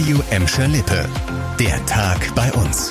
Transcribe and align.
Radio 0.00 0.22
Emscher 0.30 0.66
Lippe. 0.66 1.06
Der 1.58 1.84
Tag 1.84 2.34
bei 2.34 2.50
uns. 2.54 2.90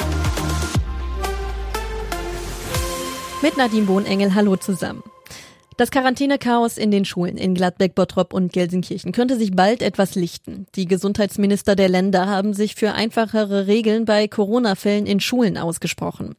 Mit 3.42 3.58
Nadine 3.58 3.87
Bohnengel, 3.87 4.35
hallo 4.35 4.58
zusammen. 4.58 5.01
Das 5.75 5.90
Quarantänechaos 5.90 6.77
in 6.77 6.92
den 6.92 7.06
Schulen 7.06 7.37
in 7.37 7.56
Gladbeck, 7.56 7.95
Bottrop 7.95 8.32
und 8.32 8.54
Gelsenkirchen 8.54 9.11
könnte 9.11 9.39
sich 9.39 9.55
bald 9.55 9.82
etwas 9.82 10.14
lichten. 10.14 10.68
Die 10.75 10.86
Gesundheitsminister 10.86 11.75
der 11.75 11.89
Länder 11.89 12.27
haben 12.27 12.53
sich 12.53 12.75
für 12.75 12.93
einfachere 12.93 13.65
Regeln 13.65 14.05
bei 14.05 14.27
Corona-Fällen 14.27 15.07
in 15.07 15.19
Schulen 15.19 15.57
ausgesprochen. 15.57 16.35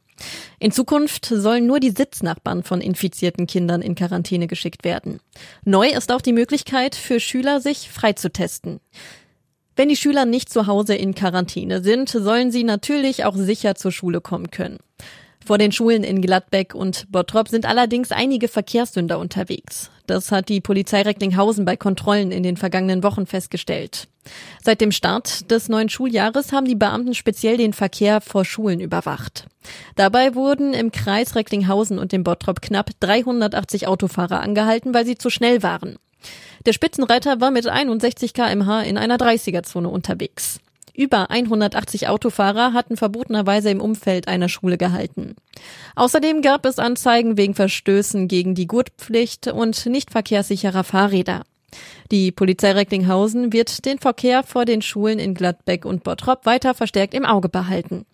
In 0.59 0.71
Zukunft 0.71 1.25
sollen 1.25 1.65
nur 1.65 1.81
die 1.81 1.89
Sitznachbarn 1.89 2.63
von 2.63 2.79
infizierten 2.79 3.45
Kindern 3.45 3.81
in 3.81 3.95
Quarantäne 3.95 4.47
geschickt 4.47 4.85
werden. 4.85 5.19
Neu 5.65 5.89
ist 5.89 6.13
auch 6.13 6.21
die 6.21 6.31
Möglichkeit 6.31 6.95
für 6.95 7.19
Schüler, 7.19 7.59
sich 7.59 7.89
freizutesten. 7.89 8.79
Wenn 9.75 9.89
die 9.89 9.95
Schüler 9.95 10.25
nicht 10.25 10.49
zu 10.49 10.67
Hause 10.67 10.95
in 10.95 11.15
Quarantäne 11.15 11.81
sind, 11.81 12.09
sollen 12.09 12.51
sie 12.51 12.63
natürlich 12.63 13.25
auch 13.25 13.35
sicher 13.35 13.75
zur 13.75 13.91
Schule 13.91 14.21
kommen 14.21 14.51
können. 14.51 14.79
Vor 15.43 15.57
den 15.57 15.71
Schulen 15.71 16.03
in 16.03 16.21
Gladbeck 16.21 16.75
und 16.75 17.11
Bottrop 17.11 17.47
sind 17.47 17.65
allerdings 17.65 18.11
einige 18.11 18.47
Verkehrssünder 18.47 19.17
unterwegs. 19.17 19.89
Das 20.05 20.31
hat 20.31 20.49
die 20.49 20.61
Polizei 20.61 21.01
Recklinghausen 21.01 21.65
bei 21.65 21.77
Kontrollen 21.77 22.31
in 22.31 22.43
den 22.43 22.57
vergangenen 22.57 23.01
Wochen 23.01 23.25
festgestellt. 23.25 24.07
Seit 24.63 24.81
dem 24.81 24.91
Start 24.91 25.49
des 25.49 25.67
neuen 25.67 25.89
Schuljahres 25.89 26.51
haben 26.51 26.67
die 26.67 26.75
Beamten 26.75 27.15
speziell 27.15 27.57
den 27.57 27.73
Verkehr 27.73 28.21
vor 28.21 28.45
Schulen 28.45 28.79
überwacht. 28.79 29.47
Dabei 29.95 30.35
wurden 30.35 30.73
im 30.73 30.91
Kreis 30.91 31.35
Recklinghausen 31.35 31.97
und 31.97 32.11
dem 32.11 32.23
Bottrop 32.23 32.61
knapp 32.61 32.91
380 32.99 33.87
Autofahrer 33.87 34.41
angehalten, 34.41 34.93
weil 34.93 35.05
sie 35.05 35.17
zu 35.17 35.31
schnell 35.31 35.63
waren. 35.63 35.97
Der 36.65 36.73
Spitzenreiter 36.73 37.41
war 37.41 37.51
mit 37.51 37.67
61 37.67 38.33
kmh 38.33 38.83
in 38.83 38.97
einer 38.97 39.17
30er-Zone 39.17 39.89
unterwegs. 39.89 40.59
Über 40.93 41.31
180 41.31 42.09
Autofahrer 42.09 42.73
hatten 42.73 42.97
verbotenerweise 42.97 43.69
im 43.69 43.81
Umfeld 43.81 44.27
einer 44.27 44.49
Schule 44.49 44.77
gehalten. 44.77 45.35
Außerdem 45.95 46.41
gab 46.41 46.65
es 46.65 46.79
Anzeigen 46.79 47.37
wegen 47.37 47.55
Verstößen 47.55 48.27
gegen 48.27 48.55
die 48.55 48.67
Gurtpflicht 48.67 49.47
und 49.47 49.85
nicht 49.85 50.11
verkehrssicherer 50.11 50.83
Fahrräder. 50.83 51.43
Die 52.11 52.31
Polizei 52.31 52.73
Recklinghausen 52.73 53.53
wird 53.53 53.85
den 53.85 53.99
Verkehr 53.99 54.43
vor 54.43 54.65
den 54.65 54.81
Schulen 54.81 55.19
in 55.19 55.33
Gladbeck 55.33 55.85
und 55.85 56.03
Bottrop 56.03 56.45
weiter 56.45 56.73
verstärkt 56.73 57.13
im 57.13 57.25
Auge 57.25 57.47
behalten. 57.47 58.05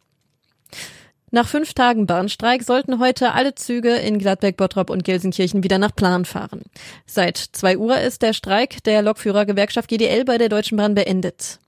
Nach 1.29 1.47
fünf 1.47 1.73
Tagen 1.73 2.07
Bahnstreik 2.07 2.63
sollten 2.63 2.99
heute 2.99 3.33
alle 3.33 3.53
Züge 3.53 3.95
in 3.95 4.17
Gladbeck, 4.17 4.55
Bottrop 4.55 4.89
und 4.89 5.03
Gelsenkirchen 5.03 5.61
wieder 5.61 5.77
nach 5.77 5.93
Plan 5.93 6.23
fahren. 6.23 6.61
Seit 7.05 7.37
zwei 7.37 7.77
Uhr 7.77 7.99
ist 7.99 8.21
der 8.21 8.31
Streik 8.31 8.81
der 8.85 9.01
Lokführergewerkschaft 9.01 9.89
GDL 9.89 10.23
bei 10.23 10.37
der 10.37 10.47
Deutschen 10.47 10.77
Bahn 10.77 10.95
beendet. 10.95 11.59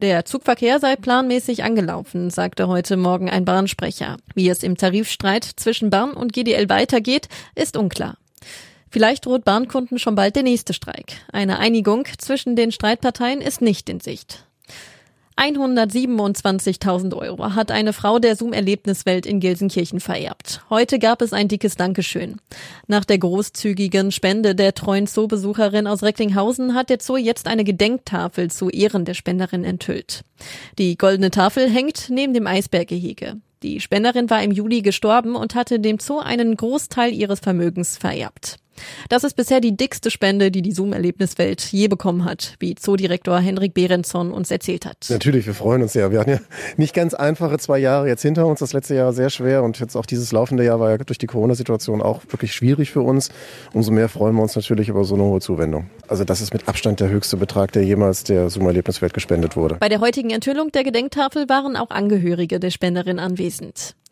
Der 0.00 0.24
Zugverkehr 0.24 0.80
sei 0.80 0.96
planmäßig 0.96 1.62
angelaufen, 1.62 2.30
sagte 2.30 2.68
heute 2.68 2.96
Morgen 2.96 3.28
ein 3.28 3.44
Bahnsprecher. 3.44 4.16
Wie 4.34 4.48
es 4.48 4.62
im 4.62 4.78
Tarifstreit 4.78 5.44
zwischen 5.44 5.90
Bahn 5.90 6.14
und 6.14 6.32
GDL 6.32 6.70
weitergeht, 6.70 7.28
ist 7.54 7.76
unklar. 7.76 8.16
Vielleicht 8.90 9.26
droht 9.26 9.44
Bahnkunden 9.44 9.98
schon 9.98 10.14
bald 10.14 10.36
der 10.36 10.42
nächste 10.42 10.72
Streik. 10.72 11.18
Eine 11.32 11.58
Einigung 11.58 12.06
zwischen 12.16 12.56
den 12.56 12.72
Streitparteien 12.72 13.42
ist 13.42 13.60
nicht 13.60 13.90
in 13.90 14.00
Sicht. 14.00 14.44
127.000 15.36 17.16
Euro 17.16 17.54
hat 17.54 17.70
eine 17.70 17.92
Frau 17.92 18.18
der 18.18 18.36
Zoom-Erlebniswelt 18.36 19.26
in 19.26 19.40
Gelsenkirchen 19.40 20.00
vererbt. 20.00 20.62
Heute 20.70 20.98
gab 20.98 21.22
es 21.22 21.32
ein 21.32 21.48
dickes 21.48 21.76
Dankeschön. 21.76 22.36
Nach 22.86 23.04
der 23.04 23.18
großzügigen 23.18 24.12
Spende 24.12 24.54
der 24.54 24.74
treuen 24.74 25.06
Zoobesucherin 25.06 25.86
aus 25.86 26.02
Recklinghausen 26.02 26.74
hat 26.74 26.90
der 26.90 26.98
Zoo 27.00 27.16
jetzt 27.16 27.46
eine 27.46 27.64
Gedenktafel 27.64 28.50
zu 28.50 28.68
Ehren 28.68 29.04
der 29.04 29.14
Spenderin 29.14 29.64
enthüllt. 29.64 30.22
Die 30.78 30.96
goldene 30.96 31.30
Tafel 31.30 31.68
hängt 31.68 32.08
neben 32.10 32.34
dem 32.34 32.46
Eisberggehege. 32.46 33.36
Die 33.62 33.80
Spenderin 33.80 34.28
war 34.28 34.42
im 34.42 34.50
Juli 34.50 34.82
gestorben 34.82 35.36
und 35.36 35.54
hatte 35.54 35.78
dem 35.78 35.98
Zoo 35.98 36.18
einen 36.18 36.56
Großteil 36.56 37.12
ihres 37.12 37.40
Vermögens 37.40 37.96
vererbt. 37.96 38.58
Das 39.08 39.24
ist 39.24 39.34
bisher 39.34 39.60
die 39.60 39.76
dickste 39.76 40.10
Spende, 40.10 40.50
die 40.50 40.62
die 40.62 40.72
Zoom-Erlebniswelt 40.72 41.60
je 41.72 41.88
bekommen 41.88 42.24
hat, 42.24 42.54
wie 42.58 42.74
Zoodirektor 42.74 43.38
Henrik 43.38 43.74
Behrensson 43.74 44.32
uns 44.32 44.50
erzählt 44.50 44.86
hat. 44.86 45.06
Natürlich, 45.08 45.46
wir 45.46 45.54
freuen 45.54 45.82
uns 45.82 45.92
sehr. 45.92 46.10
Wir 46.10 46.20
hatten 46.20 46.30
ja 46.30 46.40
nicht 46.76 46.94
ganz 46.94 47.14
einfache 47.14 47.58
zwei 47.58 47.78
Jahre 47.78 48.08
jetzt 48.08 48.22
hinter 48.22 48.46
uns. 48.46 48.60
Das 48.60 48.72
letzte 48.72 48.94
Jahr 48.94 49.12
sehr 49.12 49.30
schwer 49.30 49.62
und 49.62 49.78
jetzt 49.80 49.96
auch 49.96 50.06
dieses 50.06 50.32
laufende 50.32 50.64
Jahr 50.64 50.80
war 50.80 50.90
ja 50.90 50.98
durch 50.98 51.18
die 51.18 51.26
Corona-Situation 51.26 52.02
auch 52.02 52.22
wirklich 52.28 52.54
schwierig 52.54 52.90
für 52.90 53.02
uns. 53.02 53.30
Umso 53.72 53.90
mehr 53.90 54.08
freuen 54.08 54.34
wir 54.36 54.42
uns 54.42 54.56
natürlich 54.56 54.88
über 54.88 55.04
so 55.04 55.14
eine 55.14 55.24
hohe 55.24 55.40
Zuwendung. 55.40 55.90
Also 56.08 56.24
das 56.24 56.40
ist 56.40 56.52
mit 56.52 56.68
Abstand 56.68 57.00
der 57.00 57.08
höchste 57.08 57.36
Betrag, 57.36 57.72
der 57.72 57.84
jemals 57.84 58.24
der 58.24 58.50
Zoom-Erlebniswelt 58.50 59.14
gespendet 59.14 59.56
wurde. 59.56 59.76
Bei 59.76 59.88
der 59.88 60.00
heutigen 60.00 60.30
Enthüllung 60.30 60.72
der 60.72 60.84
Gedenktafel 60.84 61.48
waren 61.48 61.76
auch 61.76 61.90
Angehörige 61.90 62.60
der 62.60 62.70
Spenderin 62.70 63.18
anwesend. 63.18 63.94